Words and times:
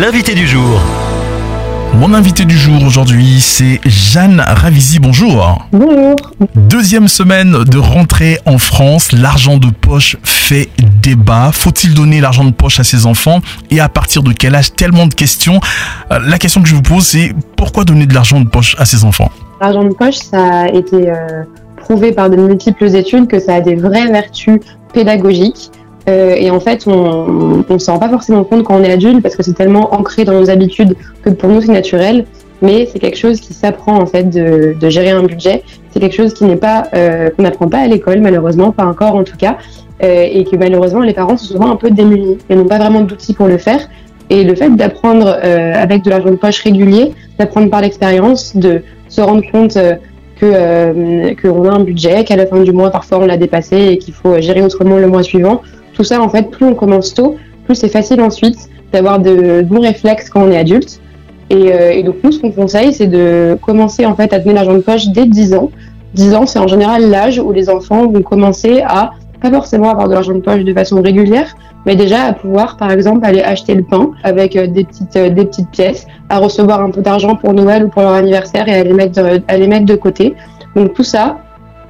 l'invité 0.00 0.34
du 0.34 0.46
jour. 0.46 0.80
Mon 1.94 2.12
invité 2.12 2.44
du 2.44 2.56
jour 2.56 2.82
aujourd'hui, 2.84 3.40
c'est 3.40 3.80
Jeanne 3.86 4.40
Ravisi. 4.46 4.98
Bonjour. 4.98 5.66
Bonjour. 5.72 6.16
Deuxième 6.54 7.08
semaine 7.08 7.64
de 7.64 7.78
rentrée 7.78 8.38
en 8.44 8.58
France, 8.58 9.12
l'argent 9.12 9.56
de 9.56 9.68
poche 9.68 10.18
fait 10.22 10.68
débat. 11.02 11.50
Faut-il 11.52 11.94
donner 11.94 12.20
l'argent 12.20 12.44
de 12.44 12.50
poche 12.50 12.78
à 12.78 12.84
ses 12.84 13.06
enfants 13.06 13.40
et 13.70 13.80
à 13.80 13.88
partir 13.88 14.22
de 14.22 14.32
quel 14.32 14.54
âge? 14.54 14.74
Tellement 14.74 15.06
de 15.06 15.14
questions. 15.14 15.60
Euh, 16.12 16.18
La 16.18 16.38
question 16.38 16.60
que 16.60 16.68
je 16.68 16.74
vous 16.74 16.82
pose, 16.82 17.04
c'est 17.06 17.32
pourquoi 17.56 17.84
donner 17.84 18.04
de 18.06 18.12
l'argent 18.12 18.40
de 18.40 18.48
poche 18.48 18.76
à 18.78 18.84
ses 18.84 19.04
enfants? 19.04 19.30
L'argent 19.62 19.84
de 19.84 19.94
poche, 19.94 20.16
ça 20.16 20.64
a 20.64 20.68
été 20.68 21.10
euh, 21.10 21.44
prouvé 21.78 22.12
par 22.12 22.28
de 22.28 22.36
multiples 22.36 22.94
études 22.94 23.28
que 23.28 23.38
ça 23.38 23.54
a 23.54 23.60
des 23.62 23.76
vraies 23.76 24.12
vertus 24.12 24.60
pédagogiques. 24.92 25.70
Euh, 26.08 26.34
et 26.36 26.50
en 26.50 26.60
fait, 26.60 26.86
on 26.86 27.64
ne 27.68 27.78
s'en 27.78 27.94
rend 27.94 27.98
pas 27.98 28.08
forcément 28.08 28.44
compte 28.44 28.62
quand 28.62 28.76
on 28.76 28.84
est 28.84 28.92
adulte 28.92 29.22
parce 29.22 29.36
que 29.36 29.42
c'est 29.42 29.54
tellement 29.54 29.94
ancré 29.94 30.24
dans 30.24 30.38
nos 30.38 30.50
habitudes 30.50 30.94
que 31.22 31.30
pour 31.30 31.48
nous 31.48 31.60
c'est 31.60 31.72
naturel. 31.72 32.26
Mais 32.62 32.88
c'est 32.90 32.98
quelque 32.98 33.18
chose 33.18 33.40
qui 33.40 33.52
s'apprend 33.52 33.98
en 33.98 34.06
fait 34.06 34.30
de, 34.30 34.74
de 34.78 34.88
gérer 34.88 35.10
un 35.10 35.22
budget. 35.22 35.62
C'est 35.90 36.00
quelque 36.00 36.14
chose 36.16 36.32
qui 36.32 36.44
n'est 36.44 36.56
pas 36.56 36.84
euh, 36.94 37.28
qu'on 37.30 37.42
n'apprend 37.42 37.68
pas 37.68 37.78
à 37.78 37.86
l'école 37.86 38.20
malheureusement, 38.20 38.72
pas 38.72 38.86
encore 38.86 39.14
en 39.14 39.24
tout 39.24 39.36
cas, 39.36 39.58
euh, 40.02 40.26
et 40.30 40.44
que 40.44 40.56
malheureusement 40.56 41.00
les 41.00 41.12
parents 41.12 41.36
sont 41.36 41.52
souvent 41.52 41.70
un 41.70 41.76
peu 41.76 41.90
démunis 41.90 42.38
et 42.48 42.56
n'ont 42.56 42.64
pas 42.64 42.78
vraiment 42.78 43.02
d'outils 43.02 43.34
pour 43.34 43.46
le 43.46 43.58
faire. 43.58 43.80
Et 44.28 44.42
le 44.42 44.54
fait 44.54 44.74
d'apprendre 44.74 45.26
euh, 45.26 45.72
avec 45.74 46.02
de 46.02 46.10
l'argent 46.10 46.30
de 46.30 46.36
poche 46.36 46.60
régulier, 46.60 47.12
d'apprendre 47.38 47.70
par 47.70 47.80
l'expérience, 47.80 48.56
de 48.56 48.82
se 49.08 49.20
rendre 49.20 49.42
compte 49.52 49.76
euh, 49.76 49.94
que 50.40 50.46
euh, 50.46 51.34
qu'on 51.40 51.68
a 51.68 51.72
un 51.72 51.80
budget, 51.80 52.24
qu'à 52.24 52.36
la 52.36 52.46
fin 52.46 52.60
du 52.60 52.72
mois 52.72 52.90
parfois 52.90 53.18
on 53.18 53.26
l'a 53.26 53.36
dépassé 53.36 53.76
et 53.76 53.98
qu'il 53.98 54.14
faut 54.14 54.40
gérer 54.40 54.62
autrement 54.62 54.96
le 54.96 55.06
mois 55.06 55.22
suivant. 55.22 55.62
Tout 55.96 56.04
ça 56.04 56.20
en 56.20 56.28
fait, 56.28 56.50
plus 56.50 56.66
on 56.66 56.74
commence 56.74 57.14
tôt, 57.14 57.36
plus 57.64 57.74
c'est 57.74 57.88
facile 57.88 58.20
ensuite 58.20 58.58
d'avoir 58.92 59.18
de 59.18 59.62
bons 59.62 59.80
réflexes 59.80 60.28
quand 60.28 60.42
on 60.42 60.50
est 60.50 60.58
adulte. 60.58 61.00
Et, 61.48 61.72
euh, 61.72 61.92
et 61.92 62.02
donc 62.02 62.16
nous, 62.22 62.32
ce 62.32 62.40
qu'on 62.40 62.50
conseille, 62.50 62.92
c'est 62.92 63.06
de 63.06 63.56
commencer 63.62 64.04
en 64.04 64.14
fait 64.14 64.32
à 64.32 64.38
donner 64.38 64.54
l'argent 64.54 64.74
de 64.74 64.80
poche 64.80 65.08
dès 65.08 65.26
10 65.26 65.54
ans. 65.54 65.70
10 66.14 66.34
ans, 66.34 66.46
c'est 66.46 66.58
en 66.58 66.66
général 66.66 67.08
l'âge 67.08 67.38
où 67.38 67.50
les 67.52 67.70
enfants 67.70 68.06
vont 68.06 68.22
commencer 68.22 68.82
à 68.86 69.12
pas 69.40 69.50
forcément 69.50 69.90
avoir 69.90 70.08
de 70.08 70.14
l'argent 70.14 70.32
de 70.32 70.40
poche 70.40 70.64
de 70.64 70.72
façon 70.72 71.02
régulière, 71.02 71.54
mais 71.84 71.94
déjà 71.94 72.24
à 72.24 72.32
pouvoir, 72.32 72.76
par 72.76 72.90
exemple, 72.90 73.24
aller 73.24 73.42
acheter 73.42 73.74
le 73.74 73.82
pain 73.82 74.10
avec 74.22 74.56
euh, 74.56 74.66
des 74.66 74.84
petites 74.84 75.16
euh, 75.16 75.30
des 75.30 75.44
petites 75.44 75.70
pièces, 75.70 76.06
à 76.28 76.38
recevoir 76.38 76.82
un 76.82 76.90
peu 76.90 77.00
d'argent 77.00 77.36
pour 77.36 77.52
Noël 77.52 77.84
ou 77.84 77.88
pour 77.88 78.02
leur 78.02 78.12
anniversaire 78.12 78.68
et 78.68 78.74
à 78.74 78.84
les 78.84 78.92
mettre 78.92 79.20
à 79.48 79.56
les 79.56 79.66
mettre 79.66 79.86
de 79.86 79.94
côté. 79.94 80.34
Donc 80.74 80.94
tout 80.94 81.04
ça, 81.04 81.38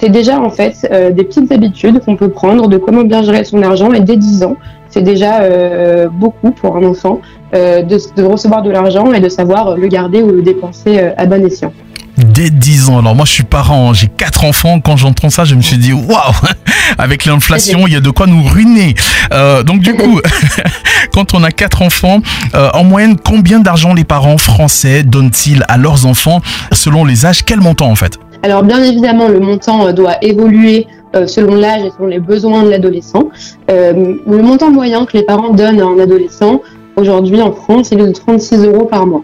c'est 0.00 0.10
déjà 0.10 0.40
en 0.40 0.50
fait 0.50 0.86
euh, 0.90 1.10
des 1.10 1.24
petites 1.24 1.50
habitudes 1.50 2.00
qu'on 2.04 2.16
peut 2.16 2.28
prendre 2.28 2.68
de 2.68 2.76
comment 2.76 3.02
bien 3.02 3.22
gérer 3.22 3.44
son 3.44 3.62
argent 3.62 3.92
et 3.92 4.00
dès 4.00 4.16
10 4.16 4.44
ans, 4.44 4.56
c'est 4.88 5.02
déjà 5.02 5.40
euh, 5.40 6.08
beaucoup 6.08 6.52
pour 6.52 6.76
un 6.76 6.84
enfant 6.84 7.20
euh, 7.54 7.82
de, 7.82 8.22
recevoir 8.22 8.62
de 8.62 8.70
l'argent 8.70 9.12
et 9.12 9.20
de 9.20 9.28
savoir 9.28 9.76
le 9.76 9.88
garder 9.88 10.22
ou 10.22 10.30
le 10.30 10.42
dépenser 10.42 11.00
à 11.16 11.26
bon 11.26 11.44
escient. 11.44 11.72
Dès 12.16 12.50
10 12.50 12.90
ans. 12.90 12.98
Alors 12.98 13.14
moi 13.14 13.24
je 13.24 13.32
suis 13.32 13.44
parent, 13.44 13.92
j'ai 13.92 14.08
quatre 14.08 14.44
enfants. 14.44 14.80
Quand 14.80 14.96
j'entends 14.96 15.30
ça, 15.30 15.44
je 15.44 15.54
me 15.54 15.62
suis 15.62 15.78
dit 15.78 15.92
waouh 15.92 16.34
Avec 16.98 17.24
l'inflation, 17.24 17.86
il 17.86 17.92
y 17.92 17.96
a 17.96 18.00
de 18.00 18.10
quoi 18.10 18.26
nous 18.26 18.42
ruiner. 18.42 18.94
Donc 19.66 19.80
du 19.80 19.94
coup, 19.94 20.20
quand 21.12 21.34
on 21.34 21.44
a 21.44 21.50
quatre 21.50 21.82
enfants, 21.82 22.20
en 22.54 22.82
moyenne, 22.82 23.16
combien 23.22 23.60
d'argent 23.60 23.94
les 23.94 24.04
parents 24.04 24.38
français 24.38 25.02
donnent-ils 25.02 25.64
à 25.68 25.76
leurs 25.76 26.06
enfants 26.06 26.40
selon 26.72 27.04
les 27.04 27.26
âges? 27.26 27.44
Quel 27.44 27.60
montant 27.60 27.90
en 27.90 27.94
fait? 27.94 28.18
Alors 28.48 28.62
bien 28.62 28.82
évidemment, 28.82 29.28
le 29.28 29.40
montant 29.40 29.86
euh, 29.86 29.92
doit 29.92 30.14
évoluer 30.22 30.86
euh, 31.14 31.26
selon 31.26 31.54
l'âge 31.54 31.84
et 31.84 31.90
selon 31.90 32.06
les 32.06 32.18
besoins 32.18 32.62
de 32.62 32.70
l'adolescent. 32.70 33.28
Euh, 33.70 34.14
le 34.26 34.42
montant 34.42 34.70
moyen 34.70 35.04
que 35.04 35.18
les 35.18 35.22
parents 35.22 35.50
donnent 35.50 35.80
à 35.80 35.84
un 35.84 35.98
adolescent 35.98 36.62
aujourd'hui 36.96 37.42
en 37.42 37.52
France, 37.52 37.90
il 37.92 38.00
est 38.00 38.06
de 38.06 38.12
36 38.12 38.64
euros 38.64 38.86
par 38.86 39.06
mois. 39.06 39.22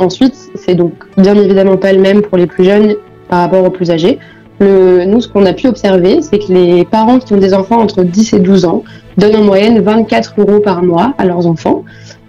Ensuite, 0.00 0.34
c'est 0.56 0.74
donc 0.74 0.92
bien 1.16 1.36
évidemment 1.36 1.76
pas 1.76 1.92
le 1.92 2.00
même 2.00 2.22
pour 2.22 2.36
les 2.36 2.46
plus 2.46 2.64
jeunes 2.64 2.96
par 3.28 3.40
rapport 3.40 3.64
aux 3.64 3.70
plus 3.70 3.92
âgés. 3.92 4.18
Nous, 4.60 5.20
ce 5.20 5.28
qu'on 5.28 5.46
a 5.46 5.52
pu 5.52 5.68
observer, 5.68 6.20
c'est 6.20 6.40
que 6.40 6.52
les 6.52 6.84
parents 6.84 7.20
qui 7.20 7.32
ont 7.32 7.36
des 7.36 7.54
enfants 7.54 7.80
entre 7.80 8.02
10 8.02 8.32
et 8.32 8.40
12 8.40 8.64
ans 8.64 8.82
donnent 9.18 9.36
en 9.36 9.44
moyenne 9.44 9.80
24 9.80 10.34
euros 10.38 10.58
par 10.58 10.82
mois 10.82 11.14
à 11.18 11.24
leurs 11.24 11.46
enfants. 11.46 11.84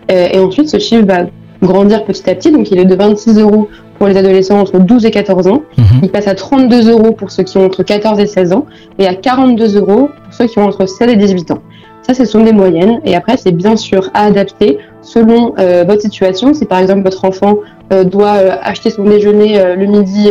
Et 0.10 0.38
ensuite, 0.38 0.70
ce 0.70 0.78
chiffre 0.78 1.06
va 1.06 1.26
grandir 1.62 2.04
petit 2.04 2.30
à 2.30 2.36
petit. 2.36 2.52
Donc, 2.52 2.72
il 2.72 2.80
est 2.80 2.86
de 2.86 2.96
26 2.96 3.40
euros 3.40 3.70
pour 3.98 4.08
les 4.08 4.18
adolescents 4.18 4.60
entre 4.60 4.80
12 4.80 5.06
et 5.06 5.12
14 5.12 5.48
ans. 5.48 5.64
Mhm. 5.78 5.86
Il 6.04 6.10
passe 6.10 6.28
à 6.28 6.36
32 6.36 6.92
euros 6.92 7.12
pour 7.12 7.32
ceux 7.32 7.44
qui 7.44 7.58
ont 7.58 7.66
entre 7.66 7.84
14 7.84 8.20
et 8.20 8.28
16 8.28 8.54
ans 8.54 8.66
et 9.00 9.08
à 9.08 9.16
42 9.16 9.78
euros 9.78 10.10
pour 10.24 10.34
ceux 10.34 10.46
qui 10.46 10.60
ont 10.60 10.66
entre 10.66 10.86
16 10.86 11.10
et 11.10 11.16
18 11.16 11.52
ans. 11.52 11.60
Ça, 12.04 12.14
ce 12.14 12.24
sont 12.24 12.42
des 12.42 12.54
moyennes. 12.54 13.02
Et 13.04 13.16
après, 13.16 13.36
c'est 13.36 13.52
bien 13.52 13.76
sûr 13.76 14.10
à 14.14 14.26
adapter 14.26 14.78
selon 15.02 15.54
euh, 15.60 15.84
votre 15.86 16.02
situation. 16.02 16.54
Si 16.54 16.66
par 16.66 16.80
exemple 16.80 17.04
votre 17.04 17.26
enfant 17.26 17.58
euh, 17.92 18.06
doit 18.06 18.36
euh, 18.36 18.52
acheter 18.62 18.90
son 18.90 19.04
déjeuner 19.04 19.62
le 19.76 19.86
midi 19.86 20.30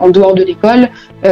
en 0.00 0.10
dehors 0.10 0.34
de 0.34 0.42
l'école, 0.42 0.88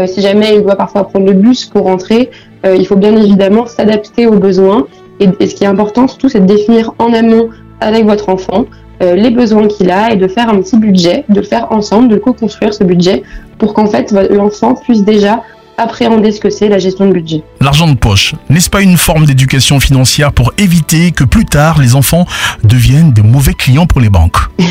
si 0.06 0.20
jamais 0.20 0.54
il 0.54 0.62
doit 0.62 0.76
parfois 0.76 1.04
prendre 1.08 1.26
le 1.26 1.32
bus 1.32 1.66
pour 1.66 1.84
rentrer, 1.84 2.30
il 2.64 2.86
faut 2.86 2.96
bien 2.96 3.16
évidemment 3.16 3.66
s'adapter 3.66 4.26
aux 4.26 4.38
besoins. 4.38 4.86
Et, 5.18 5.28
et 5.40 5.46
ce 5.46 5.54
qui 5.54 5.64
est 5.64 5.66
important 5.66 6.08
surtout, 6.08 6.28
c'est 6.28 6.40
de 6.40 6.46
définir 6.46 6.94
en 6.98 7.12
amont 7.12 7.48
avec 7.80 8.04
votre 8.04 8.28
enfant 8.28 8.66
les 9.00 9.30
besoins 9.30 9.66
qu'il 9.66 9.90
a 9.90 10.12
et 10.12 10.16
de 10.16 10.28
faire 10.28 10.48
un 10.50 10.60
petit 10.60 10.76
budget, 10.76 11.24
de 11.28 11.40
le 11.40 11.46
faire 11.46 11.72
ensemble, 11.72 12.08
de 12.08 12.16
co-construire 12.16 12.74
ce 12.74 12.84
budget 12.84 13.22
pour 13.58 13.74
qu'en 13.74 13.86
fait 13.86 14.12
l'enfant 14.30 14.74
puisse 14.74 15.04
déjà 15.04 15.42
appréhender 15.80 16.30
ce 16.30 16.40
que 16.40 16.50
c'est 16.50 16.68
la 16.68 16.78
gestion 16.78 17.06
de 17.06 17.12
budget. 17.12 17.42
L'argent 17.60 17.88
de 17.88 17.96
poche, 17.96 18.34
n'est-ce 18.50 18.68
pas 18.68 18.82
une 18.82 18.98
forme 18.98 19.24
d'éducation 19.24 19.80
financière 19.80 20.32
pour 20.32 20.52
éviter 20.58 21.10
que 21.10 21.24
plus 21.24 21.46
tard 21.46 21.80
les 21.80 21.94
enfants 21.94 22.26
deviennent 22.62 23.12
des 23.12 23.22
mauvais 23.22 23.54
clients 23.54 23.86
pour 23.86 24.00
les 24.00 24.10
banques? 24.10 24.38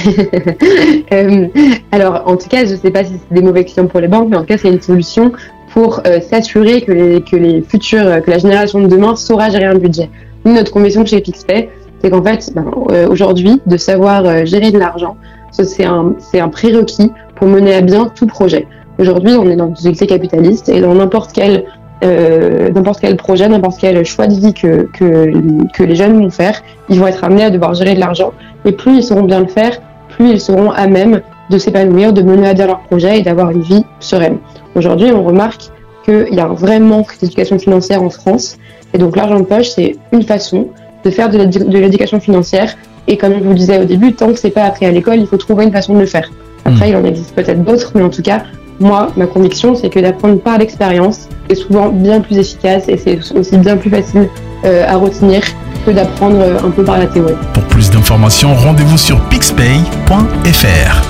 Euh, 1.11 1.47
alors, 1.91 2.22
en 2.28 2.38
tout 2.38 2.47
cas, 2.47 2.66
je 2.66 2.73
ne 2.73 2.78
sais 2.78 2.91
pas 2.91 3.03
si 3.03 3.13
c'est 3.13 3.34
des 3.34 3.41
mauvais 3.41 3.66
clients 3.66 3.88
pour 3.88 4.00
les 4.00 4.07
banques, 4.07 4.28
mais 4.29 4.38
en 4.38 4.41
tout 4.41 4.46
cas, 4.46 4.57
c'est 4.59 4.69
une 4.69 4.81
solution 4.81 5.31
pour 5.73 6.01
euh, 6.06 6.19
s'assurer 6.22 6.81
que 6.81 6.91
les, 6.91 7.22
que 7.22 7.35
les 7.35 7.63
futurs, 7.67 8.06
euh, 8.06 8.19
que 8.19 8.29
la 8.29 8.38
génération 8.38 8.79
de 8.79 8.85
demain 8.85 9.16
saura 9.16 9.50
gérer 9.50 9.66
un 9.66 9.75
budget. 9.79 10.07
Nous, 10.46 10.53
notre 10.53 10.72
conviction 10.72 11.03
chez 11.06 11.19
Pixpay, 11.19 11.69
c'est 12.02 12.10
qu'en 12.10 12.24
fait, 12.24 12.52
ben, 12.54 12.66
euh, 12.92 13.08
aujourd'hui, 13.10 13.62
de 13.66 13.78
savoir 13.78 14.26
euh, 14.26 14.46
gérer 14.46 14.72
de 14.72 14.80
l'argent, 14.80 15.18
c'est 15.52 15.86
un, 15.86 16.50
prérequis 16.50 17.12
pour 17.36 17.48
mener 17.48 17.74
à 17.74 17.82
bien 17.82 18.12
tout 18.14 18.28
projet. 18.28 18.68
Aujourd'hui, 19.00 19.34
on 19.34 19.50
est 19.50 19.56
dans 19.56 19.70
une 19.70 19.76
société 19.76 20.08
capitaliste 20.08 20.70
et 20.70 20.82
dans 20.82 20.94
n'importe 20.94 21.32
quel 21.34 21.66
euh, 22.04 22.70
quel 23.02 23.18
projet, 23.18 23.50
n'importe 23.50 23.78
quel 23.80 24.06
choix 24.06 24.28
de 24.28 24.34
vie 24.34 24.54
que, 24.54 24.88
que, 24.94 25.34
que 25.74 25.84
les 25.84 25.96
jeunes 25.96 26.22
vont 26.22 26.30
faire, 26.30 26.62
ils 26.88 26.98
vont 26.98 27.08
être 27.08 27.24
amenés 27.24 27.44
à 27.44 27.50
devoir 27.50 27.74
gérer 27.74 27.94
de 27.94 28.00
l'argent. 28.00 28.32
Et 28.64 28.72
plus 28.72 28.98
ils 28.98 29.04
sauront 29.04 29.24
bien 29.24 29.42
le 29.42 29.48
faire, 29.48 29.82
plus 30.09 30.30
ils 30.30 30.40
seront 30.40 30.72
à 30.72 30.88
même 30.88 31.22
de 31.50 31.58
s'épanouir, 31.58 32.14
de 32.14 32.22
mener 32.22 32.48
à 32.48 32.54
bien 32.54 32.68
leur 32.68 32.80
projet 32.82 33.20
et 33.20 33.22
d'avoir 33.22 33.52
une 33.52 33.62
vie 33.62 33.84
sereine. 34.00 34.38
Aujourd'hui, 34.76 35.12
on 35.12 35.24
remarque 35.24 35.72
qu'il 36.06 36.34
y 36.34 36.40
a 36.40 36.46
un 36.46 36.54
vrai 36.54 36.80
manque 36.80 37.20
d'éducation 37.20 37.59
financière 37.59 38.02
en 38.02 38.09
France. 38.09 38.58
Et 38.94 38.98
donc 38.98 39.16
l'argent 39.16 39.40
de 39.40 39.46
poche, 39.46 39.70
c'est 39.70 39.96
une 40.12 40.24
façon 40.24 40.70
de 41.06 41.10
faire 41.12 41.30
de 41.30 41.38
l'édu- 41.38 41.64
de 41.66 41.78
l'éducation 41.78 42.20
financière. 42.20 42.76
Et 43.08 43.18
comme 43.18 43.34
je 43.34 43.40
vous 43.44 43.50
le 43.50 43.56
disais 43.56 43.80
au 43.80 43.86
début, 43.86 44.14
tant 44.14 44.28
que 44.34 44.40
c'est 44.40 44.50
pas 44.52 44.64
appris 44.64 44.86
à 44.86 44.92
l'école, 44.92 45.20
il 45.20 45.28
faut 45.28 45.38
trouver 45.38 45.64
une 45.66 45.72
façon 45.72 45.94
de 45.96 46.00
le 46.00 46.06
faire. 46.06 46.30
Après, 46.66 46.90
il 46.90 46.96
en 46.96 47.04
existe 47.04 47.34
peut-être 47.34 47.64
d'autres, 47.64 47.92
mais 47.96 48.04
en 48.04 48.10
tout 48.10 48.22
cas, 48.22 48.44
moi, 48.80 49.08
ma 49.18 49.26
conviction, 49.26 49.76
c'est 49.76 49.90
que 49.90 50.00
d'apprendre 50.00 50.40
par 50.40 50.58
l'expérience 50.58 51.28
est 51.50 51.56
souvent 51.56 51.90
bien 51.90 52.22
plus 52.22 52.38
efficace 52.38 52.84
et 52.88 52.98
c'est 52.98 53.20
aussi 53.36 53.58
bien 53.58 53.76
plus 53.78 53.90
facile 53.90 54.30
euh, 54.66 54.86
à 54.88 54.96
retenir 54.98 55.42
que 55.86 55.92
d'apprendre 55.92 56.38
euh, 56.40 56.58
un 56.68 56.70
peu 56.70 56.84
par 56.84 56.98
la 57.00 57.08
théorie. 57.08 57.34
Pour 57.54 57.64
plus 57.64 57.90
d'informations, 57.90 58.54
rendez-vous 58.54 58.98
sur 58.98 59.20
pixpay.fr. 59.30 61.04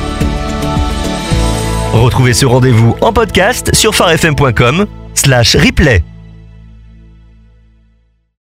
Retrouvez 1.94 2.34
ce 2.34 2.46
rendez-vous 2.46 2.96
en 3.02 3.12
podcast 3.12 3.72
sur 3.74 3.94
farfm.com 3.96 4.86
slash 5.16 5.56
replay. 5.56 6.04